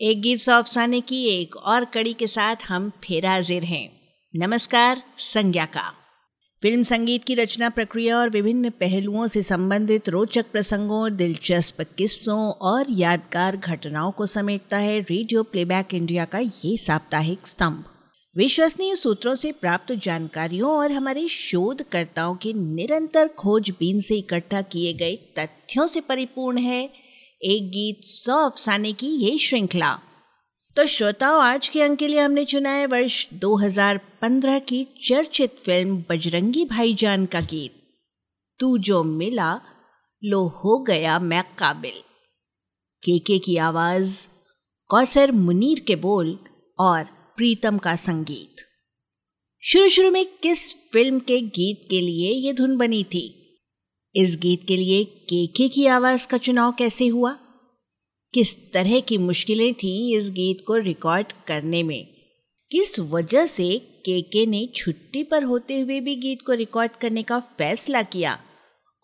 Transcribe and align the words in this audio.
एक 0.00 0.22
गीत 0.22 0.40
सौ 0.40 0.52
अफसाने 0.52 1.00
की 1.00 1.24
एक 1.24 1.56
और 1.56 1.84
कड़ी 1.84 2.12
के 2.12 2.26
साथ 2.26 2.56
हम 2.68 2.92
फिर 3.04 3.26
हाजिर 3.26 3.64
हैं। 3.64 3.90
नमस्कार, 4.36 5.02
संज्ञा 5.18 5.64
का। 5.64 5.92
फ़िल्म 6.62 6.82
संगीत 6.82 7.24
की 7.24 7.34
रचना 7.34 7.68
प्रक्रिया 7.70 8.18
और 8.18 8.30
विभिन्न 8.30 8.70
पहलुओं 8.70 9.26
से 9.26 9.42
संबंधित 9.42 10.08
रोचक 10.08 10.46
प्रसंगों, 10.52 11.16
दिलचस्प 11.16 11.80
किस्सों 11.80 12.50
और 12.50 12.86
यादगार 12.90 13.56
घटनाओं 13.56 14.10
को 14.10 14.26
समेटता 14.26 14.78
है 14.78 15.00
रेडियो 15.00 15.42
प्लेबैक 15.42 15.94
इंडिया 15.94 16.24
का 16.24 16.38
ये 16.38 16.76
साप्ताहिक 16.76 17.46
स्तंभ। 17.46 17.84
विश्वसनीय 18.36 18.94
सूत्रों 18.94 19.34
से 19.34 19.52
प्राप्त 19.52 19.92
जानकारियों 19.92 20.70
और 20.70 20.92
हमारे 20.92 21.28
शोधकर्ताओं 21.28 22.36
की 22.36 22.52
निरंतर 22.52 23.28
खोजबीन 23.28 24.00
से 24.00 24.14
इकट्ठा 24.14 24.62
किए 24.62 24.92
गए 24.92 25.16
तथ्यों 25.38 25.86
से 25.86 26.00
परिपूर्ण 26.00 26.58
है 26.58 27.01
एक 27.44 27.70
गीत 27.70 28.04
सौ 28.04 28.50
अफसाने 28.50 28.92
की 28.92 29.06
ये 29.06 29.38
श्रृंखला। 29.38 29.98
तो 30.76 30.86
श्रोताओं, 30.86 31.42
आज 31.42 31.68
के 31.68 31.82
अंक 31.82 31.98
के 31.98 32.08
लिए 32.08 32.20
हमने 32.20 32.44
चुना 32.44 32.70
है 32.70 32.86
वर्ष 32.86 33.26
2015 33.34 34.58
की 34.58 34.86
चर्चित 35.04 35.56
फ़िल्म 35.58 36.04
बजरंगी 36.10 36.64
भाईजान 36.64 37.26
का 37.26 37.40
गीत। 37.40 37.82
तू 38.58 38.78
जो 38.78 39.02
मिला, 39.02 39.60
लो 40.24 40.46
हो 40.46 40.78
गया 40.78 41.18
मैं 41.18 41.44
काबिल। 41.58 42.02
केके 43.04 43.38
की 43.38 43.56
आवाज़, 43.56 44.28
कौसर 44.88 45.32
मुनीर 45.32 45.80
के 45.80 45.96
बोल 45.96 46.38
और 46.78 47.04
प्रीतम 47.36 47.78
का 47.78 47.96
संगीत। 47.96 48.56
शुरू 49.60 49.88
शुरू 49.88 50.10
में 50.10 50.26
किस 50.26 50.74
फ़िल्म 50.74 51.18
के 51.18 51.40
गीत 51.40 51.86
के 51.90 52.00
लिए 52.00 52.30
ये 52.30 52.52
धुन 52.52 52.76
बनी 52.76 53.04
थी? 53.04 53.41
इस 54.14 54.36
गीत 54.36 54.64
के 54.68 54.76
लिए 54.76 55.04
केके 55.04 55.68
की 55.68 55.86
आवाज़ 55.86 56.26
का 56.26 56.36
चुनाव 56.38 56.72
कैसे 56.72 57.06
हुआ? 57.06 57.32
किस 58.34 58.72
तरह 58.72 59.00
की 59.00 59.18
मुश्किलें 59.18 59.74
थी 59.74 60.16
इस 60.16 60.30
गीत 60.30 60.64
को 60.66 60.76
रिकॉर्ड 60.76 61.26
करने 61.46 61.82
में? 61.82 62.06
किस 62.70 63.00
वजह 63.00 63.46
से 63.46 63.78
केके 63.78 64.46
ने 64.46 64.68
छुट्टी 64.74 65.22
पर 65.22 65.42
होते 65.42 65.80
हुए 65.80 66.00
भी 66.00 66.16
गीत 66.16 66.42
को 66.42 66.52
रिकॉर्ड 66.52 66.92
करने 66.92 67.22
का 67.22 67.38
फैसला 67.38 68.02
किया? 68.02 68.38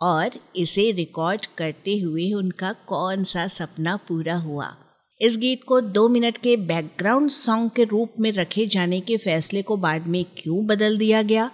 और 0.02 0.30
इसे 0.56 0.90
रिकॉर्ड 0.90 1.46
करते 1.46 1.98
हुए 1.98 2.32
उनका 2.32 2.72
कौन 2.72 3.24
सा 3.24 3.48
सपना 3.48 3.96
पूरा 3.96 4.36
हुआ? 4.36 4.76
इस 5.20 5.36
गीत 5.36 5.64
को 5.64 5.80
दो 5.80 6.08
मिनट 6.08 6.36
के 6.36 6.56
बैकग्राउंड 6.56 7.30
सॉन्ग 7.30 7.70
के 7.76 7.84
रूप 7.84 8.14
में 8.20 8.32
रखे 8.32 8.66
जाने 8.66 9.00
के 9.00 9.16
फैसले 9.16 9.62
को 9.62 9.76
बाद 9.76 10.06
में 10.06 10.24
क्यों 10.24 10.66
बदल 10.66 10.98
दिया 10.98 11.22
गया? 11.22 11.50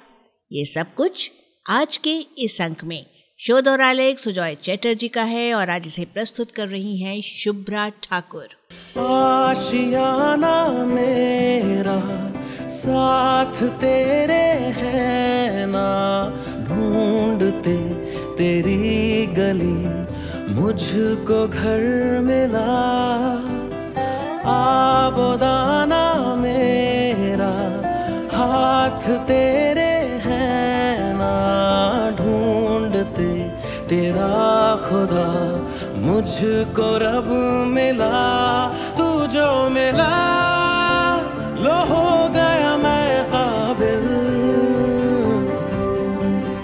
ये 0.52 0.64
सब 0.64 0.94
कुछ 0.94 1.32
आज 1.66 1.96
के 1.96 2.26
इस 2.38 2.60
अंक 2.60 2.84
में। 2.84 3.13
शोध 3.40 3.68
और 3.68 3.80
आलेख 3.80 4.18
सुजॉय 4.18 4.54
चैटर्जी 4.54 5.08
का 5.08 5.22
है 5.22 5.54
और 5.54 5.70
आज 5.70 5.86
इसे 5.86 6.04
प्रस्तुत 6.04 6.50
कर 6.50 6.68
रही 6.68 6.96
हैं 6.98 7.20
शुभ्रा 7.20 7.88
ठाकुर। 8.02 8.48
आशियाना 9.00 10.52
मेरा, 10.84 11.96
साथ 12.68 13.62
तेरे 13.80 14.42
है 14.78 15.66
ना, 15.66 15.84
ढूंढते 16.68 17.76
तेरी 18.36 19.26
गली, 19.26 19.74
मुझको 20.54 21.46
घर 21.48 21.80
मिला। 22.20 22.64
आबोदाना 24.54 26.04
मेरा, 26.36 27.52
हाथ 28.32 29.08
तेरे 29.26 29.53
मुझको 36.04 36.86
रब 36.98 37.28
मिला, 37.68 38.16
तू 38.98 39.04
जो 39.26 39.46
मिला, 39.68 40.12
लो 41.58 41.76
हो 41.90 42.04
गया 42.28 42.76
मैं 42.76 43.24
काबिल। 43.24 44.06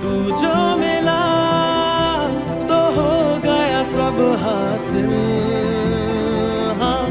तू 0.03 0.13
जो 0.43 0.55
मिला 0.77 1.23
तो 2.69 2.81
हो 2.99 3.13
गया 3.45 3.83
सब 3.93 4.21
हासिल। 4.43 5.11
हाँ 6.81 7.03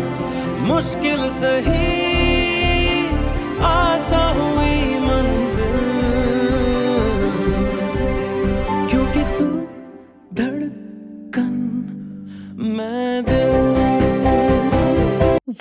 मुश्किल 0.68 1.29
सही 1.39 1.99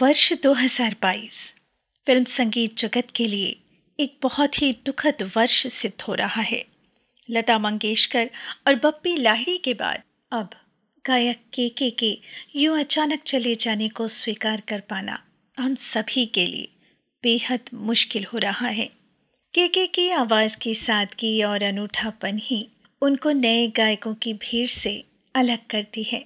वर्ष 0.02 0.32
2022 0.32 1.36
फ़िल्म 2.06 2.24
संगीत 2.24 2.76
जगत 2.78 3.06
के 3.14 3.26
लिए 3.26 3.56
एक 3.98 4.18
बहुत 4.22 4.62
ही 4.62 4.72
दुखद 4.86 5.22
वर्ष 5.36 5.66
सिद्ध 5.66 6.02
हो 6.02 6.14
रहा 6.14 6.40
है। 6.40 6.64
लता 7.30 7.58
मंगेशकर 7.58 8.30
और 8.66 8.74
बप्पी 8.74 9.16
लाहिड़ी 9.16 9.56
के 9.58 9.74
बाद 9.74 10.02
अब 10.32 10.50
गायक 11.04 11.40
के 11.54 11.68
के 11.68 11.90
के 11.90 12.18
यूँ 12.56 12.78
अचानक 12.80 13.22
चले 13.22 13.54
जाने 13.54 13.88
को 13.88 14.08
स्वीकार 14.08 14.62
कर 14.68 14.80
पाना 14.80 15.22
हम 15.58 15.74
सभी 15.74 16.26
के 16.26 16.46
लिए 16.46 16.68
बेहद 17.22 17.70
मुश्किल 17.74 18.24
हो 18.24 18.38
रहा 18.38 18.68
है। 18.68 18.90
के 19.54 19.68
के 19.68 19.86
की 19.86 20.08
आवाज़ 20.10 20.56
की 20.56 20.74
सादगी 20.74 21.42
और 21.42 21.62
अनूठापन 21.62 22.38
ही 22.42 22.68
उनको 23.02 23.30
नए 23.30 23.66
गायकों 23.68 24.14
की 24.14 24.32
भीड़ 24.34 24.68
से 24.68 25.04
अलग 25.34 25.66
करती 25.66 26.02
है। 26.02 26.24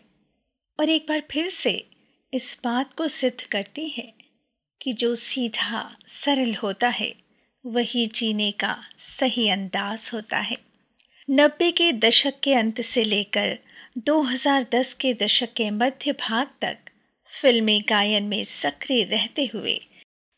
और 0.81 0.91
एक 0.91 1.07
बार 1.09 1.23
फिर 1.31 1.49
से 1.49 1.92
इस 2.33 2.59
बात 2.65 2.93
को 2.95 3.09
सिद्ध 3.09 3.43
करती 3.43 3.89
है 3.89 4.13
कि 4.81 4.93
जो 4.93 5.15
सीधा 5.15 5.97
सरल 6.09 6.55
होता 6.55 6.89
है, 6.89 7.15
वही 7.67 8.07
जीने 8.07 8.51
का 8.51 8.77
सही 9.21 9.49
अंदाज 9.49 10.11
होता 10.15 10.39
है। 10.39 10.57
नब्बे 11.31 11.71
के 11.73 11.93
दशक 11.93 12.41
के 12.43 12.55
अंत 12.55 12.81
से 12.81 13.05
लेकर 13.05 13.59
2010 13.99 14.95
के 14.95 15.13
दशक 15.15 15.53
के 15.53 15.71
मध्य 15.71 16.13
भाग 16.13 16.47
तक 16.61 16.79
फिल्मी 17.33 17.81
गायन 17.81 18.25
में 18.25 18.45
सक्रिय 18.45 19.05
रहते 19.05 19.51
हुए 19.55 19.79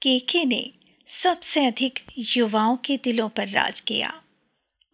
केके 0.03 0.45
ने 0.45 0.71
सबसे 1.09 1.67
अधिक 1.67 1.99
युवाओं 2.37 2.77
के 2.77 2.97
दिलों 2.97 3.29
पर 3.29 3.49
राज 3.49 3.81
किया। 3.81 4.13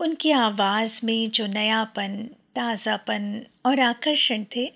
उनकी 0.00 0.30
आवाज़ 0.30 1.00
में 1.04 1.30
जो 1.30 1.46
नयापन, 1.46 2.22
ताज़ापन 2.54 3.46
और 3.66 3.80
आकर्षण 3.80 4.44
थे 4.56 4.66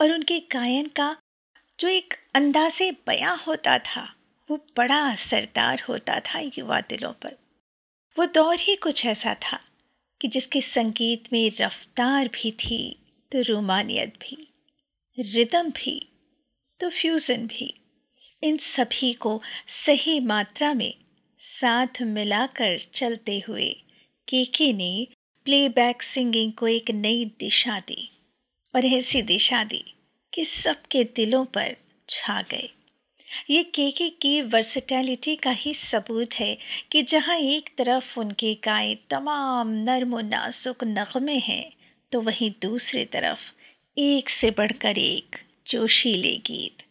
और 0.00 0.12
उनके 0.12 0.38
गायन 0.38 0.86
का 0.86 1.16
जो 1.80 1.88
एक 1.88 2.14
अंदाजे 2.34 2.90
बयां 3.06 3.36
होता 3.38 3.78
था, 3.78 4.02
वो 4.48 4.56
बड़ा 4.76 4.98
असरदार 5.10 5.82
होता 5.88 6.18
था 6.20 6.38
युवा 6.38 6.80
दिलों 6.80 7.12
पर। 7.12 7.36
वो 8.16 8.24
दौर 8.26 8.60
ही 8.60 8.74
कुछ 8.76 9.04
ऐसा 9.06 9.34
था 9.34 9.60
कि 10.20 10.28
जिसके 10.28 10.60
संगीत 10.60 11.32
में 11.32 11.50
रफ्तार 11.60 12.28
भी 12.28 12.50
थी 12.60 12.80
तो 13.32 13.40
रोमानियत 13.42 14.18
भी, 14.20 14.36
रिदम 15.18 15.70
भी 15.70 16.00
तो 16.80 16.90
फ्यूज़न 16.90 17.46
भी। 17.46 17.72
इन 18.42 18.56
सभी 18.56 19.12
को 19.12 19.40
सही 19.76 20.18
मात्रा 20.20 20.72
में 20.74 20.94
साथ 21.42 22.02
मिलाकर 22.02 22.78
चलते 22.94 23.38
हुए 23.48 23.68
केके 24.28 24.72
ने 24.72 25.06
प्लेबैक 25.46 26.02
सिंगिंग 26.02 26.52
को 26.52 26.68
एक 26.68 26.90
नई 26.90 27.24
दिशा 27.40 27.78
दी, 27.80 28.10
और 28.74 28.86
ऐसी 28.86 29.22
दिशा 29.22 29.62
दी 29.64 29.82
कि 30.32 30.44
सबके 30.44 31.04
दिलों 31.16 31.44
पर 31.44 31.76
छा 32.08 32.40
गए। 32.42 32.68
ये 33.50 33.62
केके 33.64 34.08
की 34.22 34.40
वर्सटैलिटी 34.42 35.34
का 35.36 35.50
ही 35.50 35.72
सबूत 35.74 36.34
है 36.34 36.56
कि 36.92 37.02
जहाँ 37.02 37.36
एक 37.36 37.70
तरफ़ 37.78 38.18
उनके 38.20 38.54
गाए 38.54 38.94
तमाम 39.10 39.70
नर्म 39.84 40.18
नाजुक 40.18 40.84
नगमे 40.84 41.36
हैं 41.38 41.64
तो 42.12 42.20
वहीं 42.20 42.50
दूसरी 42.62 43.04
तरफ़ 43.04 43.50
एक 43.96 44.30
से 44.30 44.50
बढ़कर 44.50 44.98
एक 44.98 45.36
जोशीले 45.68 46.36
गीत। 46.46 46.82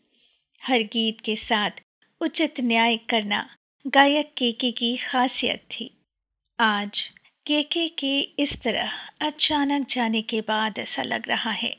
हर 0.62 0.82
गीत 0.94 1.22
के 1.22 1.36
साथ 1.36 1.82
उचित 2.22 2.60
न्याय 2.62 2.98
करना 3.10 3.48
गायक 3.86 4.34
केके 4.38 4.72
की 4.72 4.96
खासियत 4.98 5.64
थी। 5.72 5.90
आज 6.60 7.02
केके 7.46 7.88
के 7.90 8.20
इस 8.40 8.62
तरह 8.62 8.92
अचानक 9.22 9.88
जाने 9.90 10.22
के 10.22 10.42
बाद 10.42 10.80
ऐसा 10.80 11.04
लग 11.04 11.28
रहा 11.28 11.52
है 11.52 11.76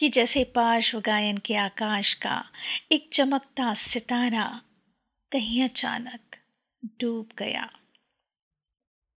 कि 0.00 0.08
जैसे 0.08 0.44
पार्श्व 0.44 1.00
गायन 1.00 1.38
के 1.38 1.54
आकाश 1.54 2.14
का 2.14 2.44
एक 2.92 3.08
चमकता 3.12 3.74
सितारा 3.74 4.62
कहीं 5.32 5.62
अचानक 5.64 6.36
डूब 7.00 7.28
गया। 7.38 7.68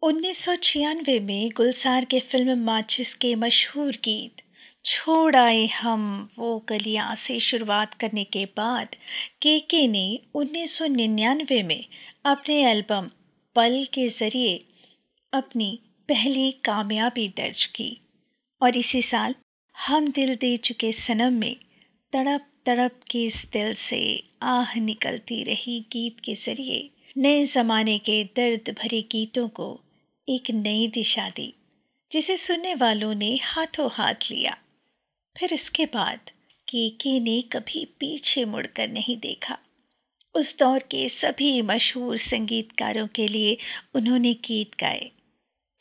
उन्नीस 0.02 0.38
सौ 0.38 0.56
छियानवे 0.56 1.20
में 1.20 1.50
गुलसार 1.50 2.06
के 2.06 2.20
फ़िल्म 2.20 2.58
माचिस 2.58 3.14
के 3.14 3.36
मशहूर 3.36 3.92
गीत, 3.92 4.42
छोड़ 4.86 5.36
आए 5.36 5.66
हम, 5.66 6.30
वो 6.40 6.66
गलियाँ 6.70 7.16
से 7.16 7.40
शुरुआत 7.40 7.94
करने 7.94 8.24
के 8.24 8.46
बाद 8.46 8.96
के 9.42 9.60
के 9.60 9.88
ने 9.88 10.20
1999 10.36 11.64
में 11.64 11.86
अपने 12.26 12.72
एल्बम 12.72 13.10
पल 13.56 13.86
के 13.94 14.10
ज़रिए 14.10 14.60
अपनी 15.34 15.80
पहली 16.10 16.52
कामयाबी 16.52 17.28
दर्ज 17.28 17.66
की 17.66 18.02
और 18.62 18.78
इसी 18.78 19.02
साल 19.02 19.36
हम 19.88 20.08
दिल 20.08 20.36
दे 20.36 20.56
चुके 20.58 20.92
सनम 20.94 21.34
में 21.34 21.56
तड़प 22.14 22.46
तड़प 22.66 23.00
के 23.12 23.24
इस 23.24 23.46
दिल 23.54 23.74
से 23.74 24.02
आह 24.42 24.74
निकलती 24.76 25.42
रही 25.44 25.80
गीत 25.92 26.20
के 26.20 26.36
ज़रिए। 26.36 26.90
नए 27.18 27.44
ज़माने 27.46 27.98
के 28.00 28.24
दर्द 28.24 28.70
भरे 28.80 29.02
गीतों 29.02 29.48
को 29.50 29.66
एक 30.28 30.52
नई 30.52 30.88
दिशा 30.88 31.30
दी, 31.30 31.54
जिसे 32.12 32.38
सुनने 32.38 32.74
वालों 32.76 33.14
ने 33.16 33.40
हाथों 33.44 33.90
हाथ 33.94 34.32
लिया। 34.32 34.58
फिर 35.36 35.54
इसके 35.54 35.86
बाद 35.86 36.20
केके 36.68 37.20
ने 37.20 37.42
कभी 37.42 37.84
पीछे 38.00 38.46
मुड़कर 38.46 38.88
नहीं 38.88 39.18
देखा। 39.18 39.58
उस 40.36 40.58
दौर 40.60 40.80
के 40.92 41.08
सभी 41.10 41.62
मशहूर 41.62 42.18
संगीतकारों 42.18 43.08
के 43.08 43.28
लिए 43.28 43.58
उन्होंने 43.96 44.34
गीत 44.34 44.80
गाए, 44.80 45.12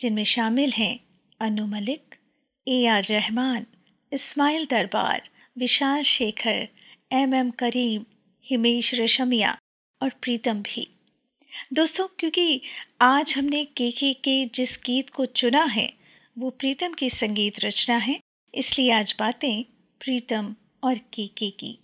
जिनमें 0.01 0.25
शामिल 0.25 0.73
हैं 0.73 0.99
Anu 1.41 1.67
Malik, 1.67 2.15
A 2.67 2.87
R 2.87 3.05
Rahman 3.05 3.67
Ismail 4.13 4.67
Darbar, 4.71 5.29
Vishal 5.59 6.03
Shekhar, 6.03 6.69
M 7.13 7.35
M 7.35 7.51
Kareem, 7.51 8.05
Himesh 8.45 8.95
Reshammiya 8.95 9.59
और 10.03 10.11
प्रीतम 10.23 10.63
भी। 10.63 10.89
दोस्तों, 11.73 12.09
क्योंकि 12.19 12.63
आज 13.01 13.35
हमने 13.37 13.65
के 13.65 14.15
के 14.15 14.47
जिस 14.47 14.79
गीत 14.87 15.11
को 15.11 15.27
चुना 15.27 15.65
है, 15.65 15.93
वो 16.39 16.51
प्रीतम 16.51 16.93
की 16.93 17.11
संगीत 17.11 17.65
रचना 17.65 17.97
है, 17.97 18.21
इसलिए 18.55 18.93
आज 18.93 19.15
बातें 19.19 19.65
प्रीतम 20.01 20.57
और 20.85 20.95
के 20.95 21.27
के। 21.27 21.51
की 21.51 21.79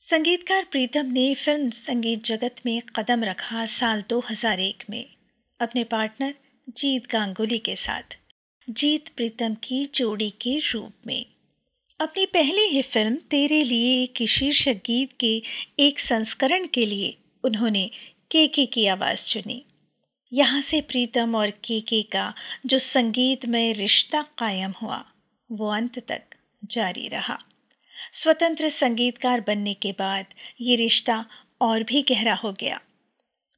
संगीतकार 0.00 0.64
प्रीतम 0.64 1.06
ने 1.06 1.34
फ़िल्म 1.34 1.70
संगीत 1.70 2.24
जगत 2.24 2.56
में 2.66 2.82
कदम 2.82 3.24
रखा 3.24 3.66
साल 3.66 4.04
2001 4.08 4.84
में, 4.90 5.14
अपने 5.60 5.84
पार्टनर 5.84 6.34
जीत 6.68 7.06
गांगुली 7.10 7.58
के 7.58 7.76
साथ। 7.76 8.16
जीत 8.70 9.08
प्रीतम 9.08 9.54
की 9.54 9.86
जोड़ी 9.94 10.30
के 10.30 10.58
रूप 10.58 10.92
में। 11.06 11.26
अपनी 12.00 12.24
पहली 12.26 12.62
ही 12.62 12.80
फ़िल्म, 12.82 13.14
तेरे 13.30 13.62
लिए 13.64 14.06
के 14.06 14.26
शीर्षक 14.26 14.80
गीत 14.86 15.10
के 15.20 15.42
एक 15.78 16.00
संस्करण 16.00 16.66
के 16.66 16.86
लिए 16.86 17.14
उन्होंने 17.44 17.90
के 18.30 18.46
के 18.46 18.64
की 18.66 18.86
आवाज़ 18.86 19.26
चुनी। 19.26 19.64
यहाँ 20.32 20.60
से 20.60 20.80
प्रीतम 20.80 21.34
और 21.36 21.50
के 21.64 21.80
के 21.80 22.02
का 22.02 22.32
जो 22.66 22.78
संगीतमय 22.78 23.72
रिश्ता 23.72 24.22
कायम 24.38 24.72
हुआ, 24.82 25.04
वो 25.50 25.68
अंत 25.68 25.98
तक 25.98 26.34
जारी 26.64 27.08
रहा। 27.08 27.38
स्वतंत्र 28.12 28.68
संगीतकार 28.70 29.40
बनने 29.40 29.74
के 29.74 29.92
बाद 29.92 30.34
ये 30.60 30.76
रिश्ता 30.76 31.24
और 31.60 31.82
भी 31.82 32.02
गहरा 32.02 32.34
हो 32.34 32.52
गया। 32.52 32.80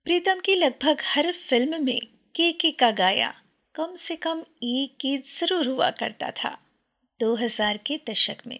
प्रीतम 0.06 0.40
की 0.40 0.54
लगभग 0.54 1.02
हर 1.04 1.32
फ़िल्म 1.48 1.82
में 1.84 1.98
के 2.34 2.52
के 2.52 2.70
का 2.70 2.90
गाया 2.90 3.34
कम 3.74 3.94
से 3.96 4.16
कम 4.16 4.44
एक 4.64 4.96
गीत 5.00 5.26
ज़रूर 5.30 5.66
हुआ 5.66 5.90
करता 5.90 6.30
था। 6.30 6.56
2000 7.20 7.78
के 7.86 8.00
दशक 8.10 8.46
में। 8.46 8.58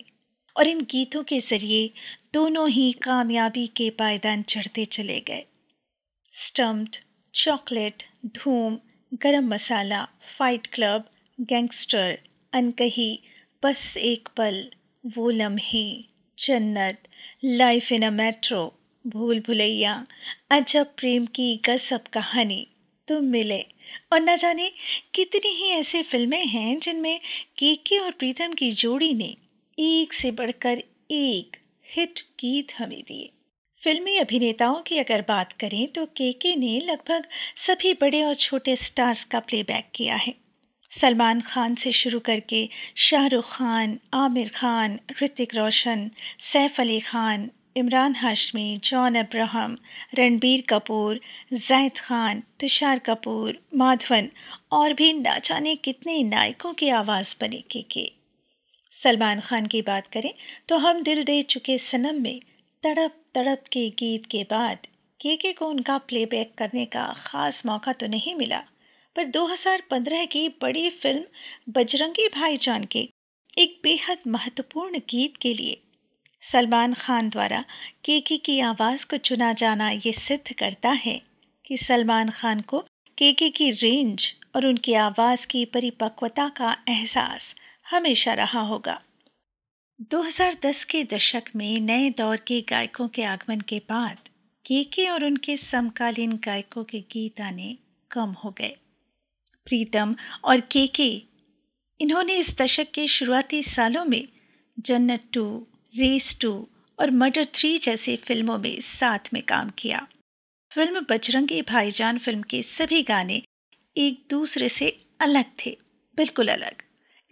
और 0.57 0.67
इन 0.67 0.81
गीतों 0.81 1.23
के 1.25 1.41
ज़रिए 1.41 1.91
दोनों 2.35 2.69
ही 2.71 2.93
कामयाबी 3.03 3.67
के 3.77 3.89
पायदान 3.91 4.43
चढ़ते 4.43 4.85
चले 4.85 5.21
गए। 5.21 5.45
स्टम्प्ड 6.35 6.97
चॉकलेट 7.35 8.03
धूम 8.27 8.79
गरम 9.13 9.49
मसाला 9.49 10.05
फाइट 10.39 10.67
क्लब 10.67 11.05
गैंगस्टर 11.41 12.19
अनकही 12.53 13.11
बस 13.63 13.97
एक 13.97 14.29
पल 14.37 14.65
वो 15.05 15.31
लम्हे 15.31 15.87
जन्नत 16.39 17.09
लाइफ 17.45 17.93
इन 17.93 18.03
अ 18.03 18.11
मेट्रो 18.11 18.63
भूल 19.05 19.41
भुलैया 19.41 19.95
अजब 20.51 20.95
प्रेम 20.97 21.27
की 21.27 21.57
गजब 21.69 22.07
कहानी 22.13 22.67
तुम 23.09 23.25
मिले 23.25 23.65
और 24.13 24.21
न 24.21 24.37
जाने 24.37 24.71
कितनी 25.15 25.51
ही 25.51 25.71
ऐसे 25.71 26.03
फ़िल्में 26.03 26.45
हैं 26.47 26.79
जिनमें 26.81 27.19
केके 27.59 27.99
और 27.99 28.11
प्रीतम 28.11 28.53
की 28.53 28.71
जोड़ी 28.73 29.13
ने 29.15 29.37
एक 29.79 30.13
से 30.13 30.31
बढ़कर 30.31 30.83
एक 31.11 31.57
हिट 31.97 32.21
गीत 32.41 32.73
हमें 32.79 33.03
दिए। 33.03 33.31
फिल्मी 33.83 34.17
अभिनेताओं 34.17 34.81
की 34.83 34.99
अगर 34.99 35.21
बात 35.21 35.53
करें 35.53 35.87
तो 35.89 36.07
केके 36.07 36.55
ने 36.57 36.79
लगभग 36.81 37.27
सभी 37.57 37.93
बड़े 37.93 38.23
और 38.23 38.35
छोटे 38.35 38.77
स्टार्स 38.77 39.25
का 39.25 39.41
प्लेबैक 39.41 39.91
किया 39.95 40.17
है। 40.17 40.35
सलमान 40.93 41.41
खान 41.41 41.75
से 41.75 41.93
शुरू 41.93 42.21
करके 42.21 42.69
शाहरुख 42.97 43.53
खान, 43.53 43.99
आमिर 44.15 44.49
खान, 44.49 44.99
ऋतिक 45.23 45.55
रोशन, 45.55 46.11
सैफ 46.41 46.81
अली 46.81 47.01
खान 47.01 47.51
इमरान 47.77 48.15
हाशमी, 48.15 48.81
जॉन 48.85 49.15
अब्राहम, 49.15 49.77
रणबीर 50.15 50.63
कपूर, 50.69 51.21
जैद 51.53 51.99
खान, 51.99 52.43
तुषार 52.61 52.99
कपूर, 52.99 53.59
माधवन 53.75 54.29
और 54.73 54.93
भी 54.93 55.13
ना 55.13 55.39
जाने 55.39 55.75
कितने 55.77 56.23
नायकों 56.23 56.73
की 56.75 56.89
आवाज़ 56.89 57.35
बने 57.41 57.63
के 57.71 57.83
के 57.83 58.13
सलमान 58.93 59.41
खान 59.41 59.67
की 59.67 59.83
बात 59.83 60.07
करें 60.07 60.33
तो 60.69 60.77
हम 60.77 61.03
दिल 61.03 61.23
दे 61.25 61.43
चुके 61.43 61.79
सनम 61.79 62.23
में 62.23 62.41
तड़प 62.83 63.21
तड़प 63.35 63.65
के 63.73 63.89
गीत 63.91 64.27
के 64.27 64.43
बाद 64.43 64.87
के 65.21 65.37
के 65.37 65.53
को 65.53 65.67
उनका 65.67 65.99
प्लेबैक 65.99 66.55
करने 66.59 66.85
का 66.87 67.07
ख़ास 67.17 67.67
मौका 67.67 67.93
तो 67.93 68.07
नहीं 68.07 68.35
मिला, 68.35 68.63
पर 69.17 69.25
2015 69.31 70.27
की 70.27 70.49
बड़ी 70.63 70.89
फ़िल्म 70.91 71.73
बजरंगी 71.73 72.29
भाईजान 72.29 72.85
के 72.85 73.09
एक 73.59 73.81
बेहद 73.83 74.19
महत्वपूर्ण 74.27 74.99
गीत 75.11 75.37
के 75.37 75.55
लिए 75.55 75.83
सलमान 76.53 76.95
खान 76.95 77.29
द्वारा 77.29 77.65
केके 78.05 78.37
की 78.37 78.61
आवाज़ 78.61 79.07
को 79.07 79.17
चुना 79.17 79.53
जाना 79.53 79.91
ये 79.91 80.13
सिद्ध 80.13 80.55
करता 80.55 80.91
है 80.91 81.23
कि 81.65 81.77
सलमान 81.77 82.31
खान 82.31 82.61
को 82.61 82.85
केके 83.19 83.49
की 83.49 83.71
रेंज 83.71 84.35
और 84.57 84.67
उनकी 84.67 84.95
आवाज़ 84.95 85.47
की 85.47 85.65
परिपक्वता 85.65 86.49
का 86.49 86.77
एहसास 86.89 87.55
हमेशा 87.91 88.33
रहा 88.33 88.61
होगा। 88.61 89.01
2010 90.11 90.85
के 90.85 91.05
दशक 91.05 91.51
में 91.57 91.81
नए 91.81 92.11
दौर 92.11 92.37
के 92.37 92.61
गायकों 92.61 93.09
के 93.09 93.25
आगमन 93.25 93.61
के 93.61 93.79
बाद 93.79 94.29
केके 94.67 95.09
और 95.09 95.25
उनके 95.25 95.57
समकालीन 95.57 96.33
गायकों 96.33 96.85
के 96.85 97.01
गीत 97.01 97.41
आने 97.41 97.77
कम 98.11 98.33
हो 98.45 98.51
गए। 98.51 98.77
प्रीतम 99.67 100.17
और 100.45 100.61
केके, 100.61 101.23
इन्होंने 102.01 102.37
इस 102.37 102.57
दशक 102.59 102.91
के 102.91 103.07
शुरुआती 103.07 103.63
सालों 103.63 104.05
में 104.05 104.29
जन्नत 104.79 105.25
टू 105.33 105.67
रेस 105.99 106.37
टू 106.41 106.51
और 106.99 107.11
मर्डर 107.11 107.45
थ्री 107.55 107.77
जैसी 107.79 108.17
फ़िल्मों 108.17 108.57
में 108.59 108.81
साथ 108.81 109.29
में 109.33 109.43
काम 109.43 109.71
किया। 109.79 110.07
फ़िल्म 110.73 111.01
बजरंगी 111.11 111.61
भाईजान 111.63 112.19
फ़िल्म 112.19 112.43
के 112.43 112.63
सभी 112.63 113.03
गाने 113.03 113.43
एक 113.97 114.19
दूसरे 114.31 114.69
से 114.69 114.89
अलग 115.21 115.45
थे, 115.59 115.77
बिल्कुल 116.19 116.49
अलग। 116.49 116.83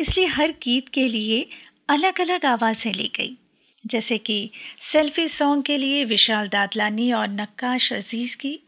इसलिए 0.00 0.26
हर 0.26 0.52
गीत 0.62 0.88
के 0.88 1.08
लिए 1.08 1.46
अलग 1.88 2.20
अलग 2.20 2.44
आवाज़ें 2.44 2.92
ली 2.92 3.10
गई, 3.16 3.36
जैसे 3.84 4.18
कि 4.18 4.50
सेल्फी 4.82 5.26
सॉन्ग 5.28 5.64
के 5.64 5.78
लिए 5.78 6.04
विशाल 6.04 6.48
दादलानी 6.48 7.10
और 7.12 7.28
नक्काश 7.30 7.92
अज़ीज़ 7.92 8.36
की, 8.36 8.58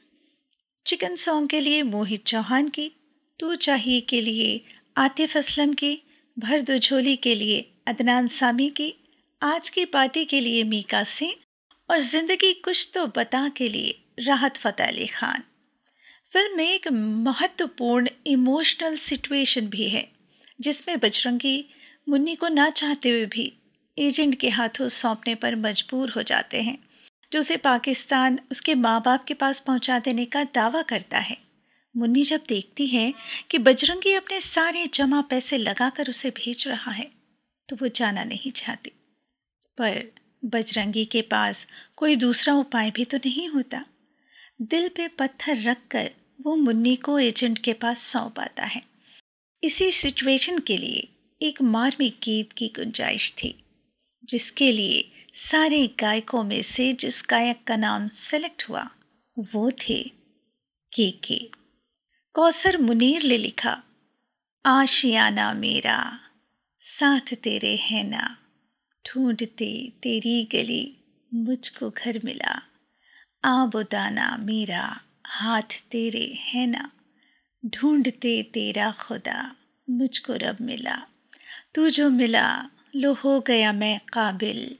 चिकन 0.87 1.17
सॉन्ग 1.17 1.49
के 1.49 1.61
लिए 1.61 1.83
मोहित 1.83 2.26
चौहान 2.26 2.69
की, 2.69 2.91
तू 3.41 3.55
चाहिए 3.55 4.00
के 4.00 4.21
लिए 4.21 4.61
आतिफ 4.97 5.37
असलम 5.37 5.73
की 5.75 5.99
भर 6.37 6.61
दो 6.61 6.79
झोली 6.79 7.17
के 7.17 7.35
लिए 7.35 7.65
अदनान 7.87 8.29
सामी 8.29 8.69
की 8.71 8.95
आज 9.43 9.69
की 9.71 9.85
पार्टी 9.85 10.25
के 10.25 10.40
लिए 10.40 10.62
मीका 10.64 11.02
सिंह 11.05 11.33
और 11.88 11.99
ज़िंदगी 12.00 12.52
कुछ 12.55 12.88
तो 12.95 13.07
बता 13.16 13.49
के 13.49 13.69
लिए 13.69 13.95
राहत 14.21 14.57
फ़तेह 14.57 14.87
अली 14.87 15.07
खान। 15.07 15.43
फ़िल्म 16.33 16.57
में 16.57 16.64
एक 16.64 16.88
महत्वपूर्ण 16.88 18.09
इमोशनल 18.26 18.97
सिचुएशन 18.99 19.69
भी 19.69 19.88
है, 19.88 20.07
जिसमें 20.59 20.99
बजरंगी 21.00 21.64
मुन्नी 22.07 22.35
को 22.35 22.49
ना 22.49 22.69
चाहते 22.73 23.11
हुए 23.11 23.26
भी 23.26 23.52
एजेंट 23.97 24.38
के 24.40 24.49
हाथों 24.50 24.88
सौंपने 24.90 25.35
पर 25.35 25.57
मजबूर 25.59 26.12
हो 26.16 26.23
जाते 26.23 26.62
हैं, 26.62 26.78
जो 27.33 27.40
उसे 27.40 27.57
पाकिस्तान 27.59 28.40
उसके 28.50 28.75
माँ 28.76 29.00
बाप 29.02 29.25
के 29.25 29.35
पास 29.37 29.61
पहुँचा 29.61 29.99
देने 30.00 30.25
का 30.26 30.45
दावा 30.55 30.83
करता 30.85 31.19
है। 31.21 31.37
मुन्नी 31.95 32.23
जब 32.25 32.45
देखती 32.49 32.87
है 32.87 33.12
कि 33.50 33.59
बजरंगी 33.61 34.14
अपने 34.14 34.40
सारे 34.43 34.87
जमा 34.95 35.23
पैसे 35.31 35.59
लगाकर 35.59 36.11
उसे 36.11 36.31
भेज 36.37 36.69
रहा 36.69 36.93
है 36.93 37.11
तो 37.69 37.76
वो 37.76 37.88
जाना 37.88 38.25
नहीं 38.25 38.52
चाहती। 38.52 38.93
पर 39.78 40.02
बजरंगी 40.45 41.04
के 41.04 41.23
पास 41.23 41.66
कोई 41.97 42.16
दूसरा 42.16 42.54
उपाय 42.54 42.90
भी 42.90 43.04
तो 43.04 43.16
नहीं 43.16 43.49
होता। 43.49 43.85
दिल 44.62 44.88
पे 44.88 45.09
पत्थर 45.09 45.62
रख 45.62 45.87
कर 45.90 46.11
वो 46.40 46.54
मुन्नी 46.56 46.95
को 46.97 47.18
एजेंट 47.18 47.59
के 47.59 47.73
पास 47.73 48.02
सौंप 48.02 48.38
आता 48.40 48.64
है। 48.64 48.83
इसी 49.62 49.90
सिचुएशन 49.92 50.59
के 50.59 50.76
लिए 50.76 51.09
एक 51.40 51.61
मार्मिक 51.62 52.18
गीत 52.23 52.52
की 52.52 52.68
गुंजाइश 52.68 53.33
थी, 53.33 53.54
जिसके 54.25 54.71
लिए 54.73 55.04
सारे 55.40 55.87
गायकों 56.00 56.42
में 56.45 56.62
से 56.62 56.92
जिस 56.92 57.23
गायक 57.30 57.64
का 57.66 57.76
नाम 57.76 58.09
सेलेक्ट 58.09 58.68
हुआ, 58.68 58.88
वो 59.37 59.71
थे 59.80 60.02
के 60.92 61.11
के 61.25 61.38
कौसर 62.35 62.78
मुनीर 62.78 63.23
ने 63.23 63.37
लिखा, 63.37 63.83
आशियाना 64.64 65.52
मेरा, 65.54 65.99
साथ 66.85 67.35
तेरे 67.35 67.76
है 67.76 68.02
ना। 68.02 68.37
ढूंढते 69.06 69.92
तेरी 70.02 70.48
गली 70.52 70.96
मुझको 71.34 71.90
घर 71.90 72.20
मिला। 72.25 72.62
आबुदाना 73.44 74.36
मेरा, 74.36 75.00
हाथ 75.26 75.84
तेरे 75.90 76.38
है 76.40 76.66
ना। 76.66 76.90
ढूंढते 77.66 78.42
तेरा 78.42 78.92
खुदा, 78.92 79.56
मुझको 79.90 80.32
रब 80.32 80.56
मिला। 80.60 81.06
तू 81.75 81.90
जो 81.90 82.10
मिला, 82.10 82.70
लो 82.96 83.12
हो 83.14 83.40
गया 83.40 83.72
मैं 83.72 84.00
काबिल। 84.12 84.76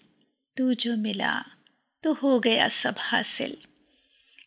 तू 0.57 0.75
जो 0.75 0.97
मिला 0.97 1.45
तो 2.03 2.13
हो 2.13 2.41
गया 2.41 2.69
सब 2.69 2.95
हासिल। 2.99 3.57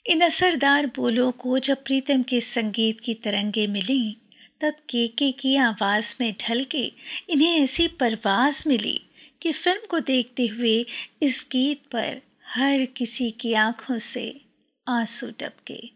इन 0.05 0.21
असरदार 0.21 0.85
बोलों 0.85 1.31
को 1.31 1.59
जब 1.59 1.83
प्रीतम 1.83 2.23
के 2.23 2.41
संगीत 2.41 2.99
की 2.99 3.13
तरंगे 3.13 3.67
मिली, 3.67 4.17
तब 4.61 4.73
केके 4.89 5.31
की 5.31 5.55
आवाज़ 5.55 6.15
में 6.21 6.35
ढल 6.41 6.63
के 6.63 6.91
इन्हें 7.29 7.59
ऐसी 7.59 7.87
परवाज 7.87 8.63
मिली। 8.67 9.01
कि 9.41 9.51
फ़िल्म 9.51 9.81
को 9.89 9.99
देखते 9.99 10.47
हुए 10.47 10.85
इस 11.21 11.47
गीत 11.51 11.81
पर 11.91 12.21
हर 12.45 12.85
किसी 12.85 13.31
की 13.31 13.53
आँखों 13.53 13.97
से 13.97 14.41
आँसू 14.87 15.31
टपके। 15.31 15.89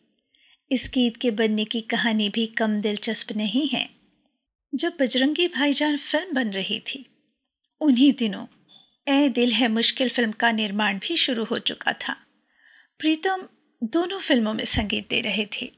इस 0.72 0.90
गीत 0.94 1.18
के 1.18 1.32
बनने 1.32 1.66
की 1.66 1.82
कहानी 1.82 2.30
भी 2.30 2.46
कम 2.48 2.82
दिलचस्प 2.82 3.32
नहीं 3.36 3.68
है। 3.68 3.90
जब 4.76 4.94
बजरंगी 5.00 5.48
भाईजान 5.48 5.98
फ़िल्म 5.98 6.34
बन 6.34 6.50
रही 6.50 6.80
थी, 6.80 7.06
उन्हीं 7.82 8.14
दिनों 8.14 8.46
ए 9.08 9.30
दिल 9.30 9.52
है 9.52 9.68
मुश्किल 9.68 10.10
फ़िल्म 10.10 10.32
का 10.32 10.52
निर्माण 10.52 11.00
भी 11.00 11.18
शुरू 11.18 11.44
हो 11.44 11.60
चुका 11.60 11.94
था। 11.94 12.16
प्रीतम 13.00 13.48
दोनों 13.84 14.20
फ़िल्मों 14.20 14.54
में 14.54 14.66
संगीत 14.66 15.10
दे 15.10 15.22
रहे 15.22 15.46
थे। 15.46 15.72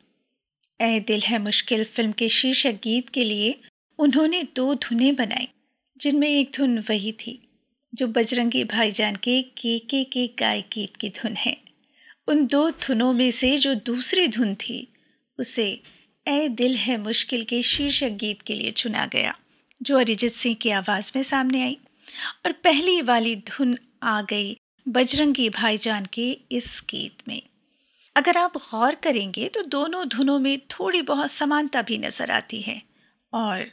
ए 0.82 1.00
दिल 1.00 1.22
है 1.22 1.40
मुश्किल 1.40 1.84
फ़िल्म 1.84 2.12
के 2.12 2.30
शीर्षक 2.30 2.72
गीत 2.72 3.10
के 3.10 3.24
लिए 3.24 3.60
उन्होंने 4.00 4.44
दो 4.56 4.76
धुनें 4.76 5.16
बनाई, 5.16 5.48
जिनमें 5.98 6.30
एक 6.30 6.52
धुन 6.56 6.80
वही 6.80 7.12
थी 7.12 7.42
जो 7.96 8.08
बजरंगी 8.10 8.64
भाईजान 8.66 9.16
के 9.16 9.42
के 9.58 9.78
के 9.82 10.04
के 10.04 10.26
गाय 10.40 10.62
गीत 10.74 10.96
की 10.96 11.10
धुन 11.12 11.36
है। 11.36 11.56
उन 12.28 12.46
दो 12.48 12.70
धुनों 12.80 13.12
में 13.14 13.30
से 13.32 13.58
जो 13.58 13.74
दूसरी 13.86 14.28
धुन 14.28 14.54
थी, 14.58 14.88
उसे 15.40 15.68
ए 16.26 16.48
दिल 16.50 16.76
है 16.78 16.98
मुश्किल 16.98 17.44
के 17.44 17.62
शीर्षक 17.64 18.18
गीत 18.20 18.42
के 18.42 18.54
लिए 18.54 18.72
चुना 18.74 19.06
गया, 19.06 19.36
जो 19.82 19.98
अरिजीत 20.00 20.34
सिंह 20.34 20.56
की 20.56 20.70
आवाज़ 20.72 21.12
में 21.16 21.22
सामने 21.24 21.64
आई। 21.64 21.78
और 22.46 22.52
पहली 22.64 23.02
वाली 23.02 23.36
धुन 23.48 23.78
आ 24.04 24.22
गई 24.22 24.56
बजरंगी 24.86 25.50
भाईजान 25.52 26.06
के 26.14 26.30
इस 26.52 26.82
गीत 26.90 27.28
में। 27.28 27.42
अगर 28.16 28.38
आप 28.38 28.58
गौर 28.60 28.96
करेंगे 28.96 29.48
तो 29.48 29.62
दोनों 29.64 30.08
धुनों 30.08 30.38
में 30.40 30.58
थोड़ी 30.72 31.02
बहुत 31.04 31.32
समानता 31.32 31.82
भी 31.82 31.98
नज़र 31.98 32.32
आती 32.32 32.62
है, 32.62 32.82
और 33.34 33.66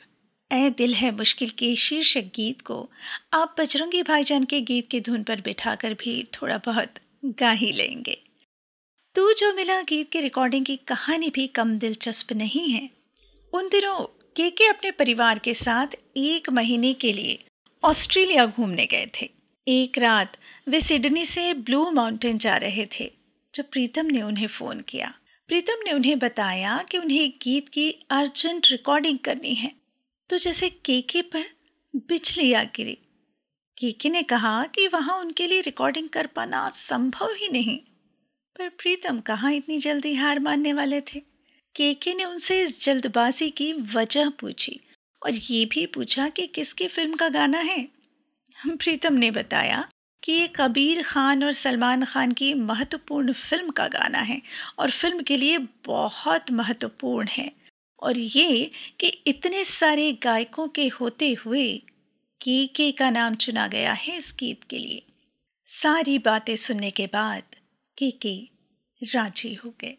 ए 0.52 0.70
दिल 0.70 0.94
है 0.94 1.10
मुश्किल 1.10 1.50
के 1.50 1.76
शीर्षक 1.76 2.24
गीत 2.34 2.60
को। 2.60 2.88
आप 3.34 3.54
बजरंगी 3.58 4.02
भाईजान 4.02 4.44
के 4.44 4.60
गीत 4.60 4.88
की 4.88 5.00
धुन 5.00 5.22
पर 5.22 5.40
बिठाकर 5.40 5.94
भी 5.94 6.28
थोड़ा 6.34 6.58
बहुत 6.58 6.94
गा 7.24 7.50
ही 7.50 7.72
लेंगे। 7.72 8.18
तू 9.16 9.32
जो 9.32 9.52
मिला 9.54 9.80
गीत 9.82 10.10
की 10.10 10.20
रिकॉर्डिंग 10.20 10.66
की 10.66 10.76
कहानी 10.76 11.30
भी 11.30 11.46
कम 11.46 11.78
दिलचस्प 11.78 12.32
नहीं 12.32 12.68
है। 12.70 12.88
उन 13.52 13.68
दिनों 13.68 13.98
के 14.36 14.50
के 14.50 14.66
अपने 14.66 14.90
परिवार 14.90 15.38
के 15.38 15.54
साथ 15.54 15.86
एक 16.16 16.50
महीने 16.50 16.94
के 16.94 17.12
लिए 17.12 17.38
ऑस्ट्रेलिया 17.82 18.46
घूमने 18.46 18.86
गए 18.86 19.10
थे। 19.20 19.30
एक 19.68 19.98
रात 19.98 20.36
वे 20.68 20.80
सिडनी 20.80 21.26
से 21.26 21.52
ब्लू 21.54 21.90
माउंटेन 21.90 22.38
जा 22.38 22.56
रहे 22.56 22.86
थे, 23.00 23.12
जब 23.54 23.70
प्रीतम 23.70 24.06
ने 24.06 24.22
उन्हें 24.22 24.46
फ़ोन 24.46 24.80
किया। 24.80 25.14
प्रीतम 25.48 25.84
ने 25.84 25.92
उन्हें 25.92 26.18
बताया 26.18 26.82
कि 26.90 26.98
उन्हें 26.98 27.30
गीत 27.42 27.68
की 27.68 27.90
अर्जेंट 28.10 28.66
रिकॉर्डिंग 28.70 29.18
करनी 29.18 29.54
है। 29.54 29.81
तो 30.30 30.38
जैसे 30.38 30.68
केके 30.70 31.22
पर 31.22 31.44
बिजली 31.96 32.52
आ 32.52 32.62
गिरी। 32.64 32.98
केके 33.78 34.08
ने 34.08 34.22
कहा 34.22 34.64
कि 34.66 34.86
वहाँ 34.88 35.18
उनके 35.18 35.46
लिए 35.46 35.60
रिकॉर्डिंग 35.60 36.08
कर 36.08 36.26
पाना 36.26 36.70
संभव 36.70 37.34
ही 37.34 37.48
नहीं। 37.48 37.78
पर 38.58 38.68
प्रीतम 38.68 39.20
कहाँ 39.20 39.52
इतनी 39.52 39.78
जल्दी 39.78 40.14
हार 40.14 40.38
मानने 40.38 40.72
वाले 40.72 41.00
थे? 41.00 41.20
केके 41.74 42.14
ने 42.14 42.24
उनसे 42.24 42.62
इस 42.62 42.84
जल्दबाजी 42.84 43.50
की 43.50 43.72
वजह 43.72 44.30
पूछी 44.30 44.80
और 45.22 45.34
ये 45.34 45.64
भी 45.64 45.86
पूछा 45.86 46.28
कि 46.28 46.46
किसकी 46.46 46.88
फ़िल्म 46.88 47.14
का 47.14 47.28
गाना 47.28 47.58
है। 47.58 47.88
प्रीतम 48.66 49.14
ने 49.14 49.30
बताया 49.30 49.88
कि 50.22 50.32
ये 50.32 50.48
कबीर 50.56 51.02
खान 51.02 51.44
और 51.44 51.52
सलमान 51.52 52.04
खान 52.04 52.32
की 52.32 52.54
महत्वपूर्ण 52.54 53.32
फ़िल्म 53.32 53.70
का 53.70 53.86
गाना 53.88 54.18
है 54.18 54.42
और 54.78 54.90
फ़िल्म 54.90 55.22
के 55.22 55.36
लिए 55.36 55.58
बहुत 55.86 56.50
महत्वपूर्ण 56.50 57.28
है। 57.28 57.61
और 58.02 58.18
ये 58.18 58.70
कि 59.00 59.06
इतने 59.26 59.64
सारे 59.64 60.12
गायकों 60.12 60.68
के 60.68 60.86
होते 60.88 61.32
हुए 61.32 61.72
के 62.40 62.66
के 62.66 62.92
का 62.92 63.10
नाम 63.10 63.34
चुना 63.34 63.66
गया 63.68 63.92
है 63.92 64.16
इस 64.18 64.34
गीत 64.40 64.64
के 64.64 64.78
लिए। 64.78 65.02
सारी 65.66 66.18
बातें 66.18 66.56
सुनने 66.56 66.90
के 66.90 67.06
बाद 67.06 67.42
के 67.98 68.10
के 68.10 68.36
राज़ी 69.02 69.54
हो 69.54 69.74
गए। 69.80 69.96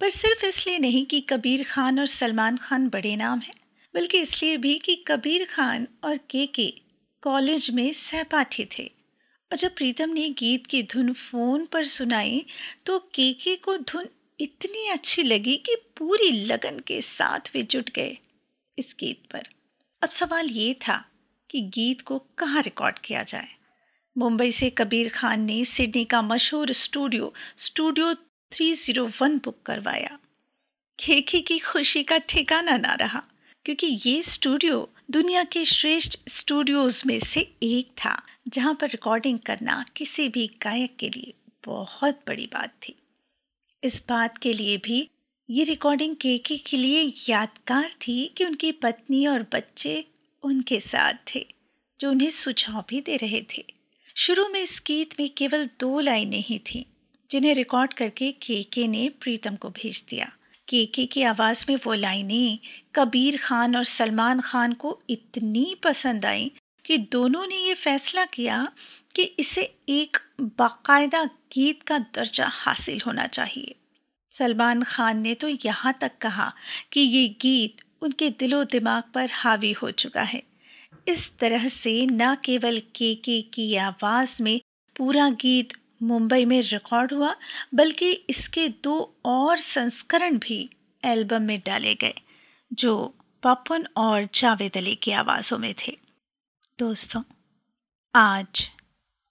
पर 0.00 0.10
सिर्फ़ 0.10 0.46
इसलिए 0.46 0.78
नहीं 0.78 1.06
कि 1.06 1.20
कबीर 1.20 1.64
खान 1.64 2.00
और 2.00 2.06
सलमान 2.06 2.56
खान 2.56 2.88
बड़े 2.88 3.16
नाम 3.16 3.38
हैं, 3.38 3.54
बल्कि 3.94 4.18
इसलिए 4.18 4.56
भी 4.56 4.78
कि 4.78 4.96
कबीर 5.08 5.44
खान 5.44 5.86
और 6.04 6.16
के 6.16 6.46
के 6.46 6.72
कॉलेज 7.22 7.70
में 7.70 7.92
सहपाठी 7.92 8.64
थे। 8.78 8.90
और 9.52 9.56
जब 9.56 9.74
प्रीतम 9.74 10.10
ने 10.10 10.28
गीत 10.30 10.66
की 10.66 10.82
धुन 10.82 11.12
फ़ोन 11.12 11.66
पर 11.66 11.84
सुनाई 11.84 12.44
तो 12.86 12.98
के 13.14 13.32
के 13.32 13.56
को 13.56 13.76
धुन 13.76 14.08
इतनी 14.40 14.88
अच्छी 14.88 15.22
लगी 15.22 15.56
कि 15.56 15.74
पूरी 15.96 16.30
लगन 16.30 16.78
के 16.78 17.00
साथ 17.02 17.50
वे 17.54 17.62
जुट 17.62 17.90
गए 17.90 18.18
इस 18.78 18.94
गीत 19.00 19.22
पर। 19.32 19.48
अब 20.02 20.08
सवाल 20.08 20.46
ये 20.46 20.74
था 20.74 21.04
कि 21.50 21.60
गीत 21.60 22.00
को 22.00 22.18
कहाँ 22.38 22.62
रिकॉर्ड 22.62 22.98
किया 22.98 23.22
जाए? 23.22 23.48
मुंबई 24.16 24.52
से 24.52 24.70
कबीर 24.70 25.08
खान 25.08 25.40
ने 25.40 25.64
सिडनी 25.64 26.04
का 26.04 26.22
मशहूर 26.22 26.72
स्टूडियो 26.72 27.32
स्टूडियो 27.56 28.14
301 28.52 29.38
बुक 29.44 29.62
करवाया। 29.66 30.18
खेखी 30.98 31.40
की 31.40 31.58
खुशी 31.58 32.02
का 32.02 32.18
ठिकाना 32.18 32.76
ना 32.76 32.94
रहा, 32.94 33.22
क्योंकि 33.64 34.00
ये 34.06 34.22
स्टूडियो 34.22 34.88
दुनिया 35.10 35.44
के 35.44 35.64
श्रेष्ठ 35.64 36.18
स्टूडियोज 36.28 37.02
में 37.06 37.20
से 37.20 37.40
एक 37.62 37.90
था, 38.04 38.22
जहाँ 38.48 38.74
पर 38.74 38.88
रिकॉर्डिंग 38.88 39.38
करना 39.38 39.84
किसी 39.96 40.28
भी 40.28 40.46
गायक 40.62 40.96
के 40.96 41.08
लिए 41.08 41.34
बहुत 41.64 42.20
बड़ी 42.26 42.46
बात 42.46 42.74
थी। 42.82 42.94
इस 43.82 44.02
बात 44.08 44.38
के 44.38 44.52
लिए 44.52 44.76
भी 44.76 45.08
ये 45.48 45.64
रिकॉर्डिंग 45.64 46.16
केके 46.16 46.56
के 46.58 46.76
लिए 46.76 47.12
यादगार 47.28 47.90
थी 48.00 48.34
कि 48.36 48.44
उनकी 48.44 48.72
पत्नी 48.72 49.26
और 49.26 49.42
बच्चे 49.42 50.04
उनके 50.42 50.80
साथ 50.80 51.14
थे, 51.34 51.46
जो 52.00 52.10
उन्हें 52.10 52.30
सुझाव 52.30 52.84
भी 52.88 53.00
दे 53.00 53.16
रहे 53.16 53.42
थे। 53.42 53.64
शुरू 54.16 54.48
में 54.48 54.60
इस 54.60 54.82
गीत 54.86 55.20
में 55.20 55.28
केवल 55.30 55.68
दो 55.80 56.00
लाइनें 56.00 56.44
ही 56.46 56.58
थीं, 56.58 56.84
जिन्हें 57.30 57.54
रिकॉर्ड 57.54 57.92
करके 57.92 58.32
के 58.32 58.62
के 58.62 58.86
ने 58.88 59.08
प्रीतम 59.08 59.56
को 59.56 59.70
भेज 59.70 60.04
दिया। 60.10 60.32
के 60.68 60.86
के 60.86 61.06
की 61.06 61.22
आवाज़ 61.22 61.64
में 61.68 61.76
वो 61.86 61.94
लाइनें 61.94 62.58
कबीर 62.94 63.36
खान 63.36 63.76
और 63.76 63.84
सलमान 63.84 64.40
खान 64.40 64.72
को 64.72 64.98
इतनी 65.10 65.76
पसंद 65.82 66.24
आई 66.24 66.50
कि 66.84 66.98
दोनों 66.98 67.46
ने 67.46 67.56
ये 67.56 67.74
फैसला 67.74 68.24
किया 68.24 68.72
कि 69.14 69.22
इसे 69.38 69.62
एक 69.88 70.16
बाकायदा 70.58 71.24
गीत 71.52 71.82
का 71.82 71.98
दर्जा 71.98 72.46
हासिल 72.46 73.00
होना 73.06 73.26
चाहिए। 73.26 73.74
सलमान 74.36 74.82
खान 74.82 75.18
ने 75.18 75.34
तो 75.34 75.48
यहाँ 75.48 75.96
तक 76.00 76.18
कहा 76.20 76.52
कि 76.92 77.00
ये 77.00 77.26
गीत 77.40 77.84
उनके 78.02 78.30
दिलो 78.30 78.62
दिमाग 78.64 79.02
पर 79.14 79.30
हावी 79.32 79.72
हो 79.72 79.90
चुका 79.90 80.22
है। 80.22 80.42
इस 81.08 81.30
तरह 81.38 81.68
से 81.68 82.06
न 82.06 82.34
केवल 82.44 82.80
के 82.96 83.14
के 83.14 83.40
की 83.54 83.74
आवाज़ 83.76 84.42
में 84.42 84.60
पूरा 84.96 85.28
गीत 85.30 85.72
मुंबई 86.02 86.44
में 86.44 86.60
रिकॉर्ड 86.62 87.12
हुआ, 87.12 87.34
बल्कि 87.74 88.10
इसके 88.30 88.68
दो 88.84 89.14
और 89.24 89.58
संस्करण 89.58 90.38
भी 90.38 90.68
एल्बम 91.02 91.42
में 91.42 91.60
डाले 91.66 91.94
गए, 91.94 92.14
जो 92.70 93.14
पपन 93.42 93.86
और 93.96 94.28
जावेद 94.34 94.76
अली 94.76 94.94
की 94.94 95.10
आवाज़ों 95.12 95.58
में 95.58 95.74
थे। 95.74 95.96
दोस्तों, 96.78 97.22
आज 98.14 98.70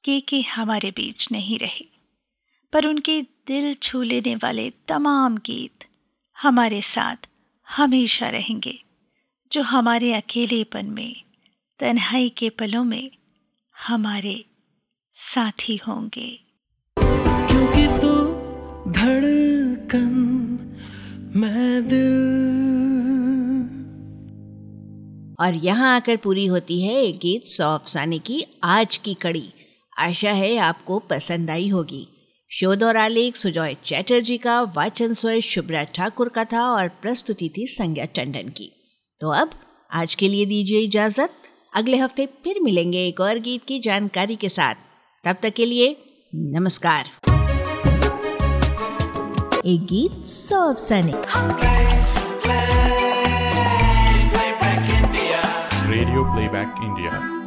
के 0.07 0.19
के 0.19 0.41
हमारे 0.41 0.91
बीच 0.91 1.27
नहीं 1.31 1.59
रहे 1.59 1.85
पर 2.73 2.85
उनके 2.87 3.21
दिल 3.21 3.73
छू 3.73 4.01
लेने 4.01 4.35
वाले 4.35 4.69
तमाम 4.87 5.37
गीत 5.37 5.85
हमारे 6.41 6.81
साथ 6.81 7.27
हमेशा 7.67 8.29
रहेंगे 8.29 8.79
जो 9.51 9.61
हमारे 9.61 10.13
अकेलेपन 10.13 10.85
में 10.85 11.15
तन्हाई 11.79 12.29
के 12.29 12.49
पलों 12.49 12.83
में 12.83 13.11
हमारे 13.75 14.45
साथी 15.15 15.75
होंगे। 15.77 16.29
क्योंकि 16.97 17.87
तू 18.01 18.13
धड़कन 18.91 20.09
मैं 21.35 21.87
दिल। 21.87 22.25
और 25.39 25.53
यहाँ 25.53 25.95
आकर 25.95 26.17
पूरी 26.17 26.45
होती 26.45 26.81
है 26.81 26.95
एक 27.03 27.17
गीत 27.17 27.45
सौ 27.47 27.73
अफसाने 27.75 28.19
की 28.19 28.43
आज 28.63 28.97
की 28.97 29.13
कड़ी। 29.13 29.53
आशा 29.99 30.31
है 30.31 30.57
आपको 30.57 30.99
पसंद 30.99 31.49
आई 31.49 31.67
होगी। 31.67 32.07
शोध 32.51 32.83
और 32.83 32.97
आलेख 32.97 33.35
सुजॉय 33.35 33.73
चैटर्जी 33.85 34.37
का 34.37 34.61
वाचन 34.61 35.13
स्वय 35.13 35.41
शुभ्रा 35.41 35.83
ठाकुर 35.83 36.29
का 36.29 36.43
था 36.43 36.61
और 36.61 36.87
प्रस्तुति 36.87 37.49
थी 37.57 37.65
संज्ञा 37.67 38.05
टंडन 38.05 38.49
की। 38.49 38.71
तो 39.21 39.29
अब 39.29 39.51
आज 39.93 40.15
के 40.15 40.27
लिए 40.27 40.45
दीजिए 40.45 40.79
इजाज़त। 40.79 41.33
अगले 41.75 41.97
हफ़्ते 41.97 42.25
फिर 42.43 42.59
मिलेंगे 42.63 43.07
एक 43.07 43.21
और 43.21 43.39
गीत 43.39 43.61
की 43.67 43.79
जानकारी 43.79 44.35
के 44.35 44.49
साथ। 44.49 44.75
तब 45.23 45.37
तक 45.41 45.53
के 45.53 45.65
लिए 45.65 45.95
नमस्कार। 46.35 47.09
एक 49.65 49.85
गीत 49.85 50.25
सौ 50.25 50.61
अफसाने। 50.73 51.13
Radio 55.89 56.23
Playback 56.31 56.79
India. 56.85 57.46